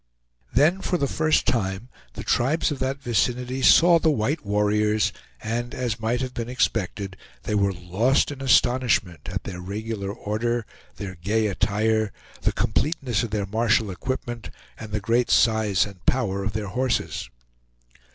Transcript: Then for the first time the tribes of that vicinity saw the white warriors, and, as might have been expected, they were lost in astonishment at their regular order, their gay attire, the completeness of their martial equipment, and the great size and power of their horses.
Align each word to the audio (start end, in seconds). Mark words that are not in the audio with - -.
Then 0.51 0.81
for 0.81 0.97
the 0.97 1.05
first 1.05 1.45
time 1.45 1.87
the 2.13 2.23
tribes 2.23 2.71
of 2.71 2.79
that 2.79 3.03
vicinity 3.03 3.61
saw 3.61 3.99
the 3.99 4.09
white 4.09 4.43
warriors, 4.43 5.13
and, 5.43 5.75
as 5.75 5.99
might 5.99 6.21
have 6.21 6.33
been 6.33 6.49
expected, 6.49 7.15
they 7.43 7.53
were 7.53 7.71
lost 7.71 8.31
in 8.31 8.41
astonishment 8.41 9.29
at 9.29 9.43
their 9.43 9.61
regular 9.61 10.11
order, 10.11 10.65
their 10.95 11.13
gay 11.13 11.45
attire, 11.45 12.11
the 12.41 12.51
completeness 12.51 13.21
of 13.21 13.29
their 13.29 13.45
martial 13.45 13.91
equipment, 13.91 14.49
and 14.79 14.91
the 14.91 14.99
great 15.01 15.29
size 15.29 15.85
and 15.85 16.03
power 16.07 16.43
of 16.43 16.53
their 16.53 16.69
horses. 16.69 17.29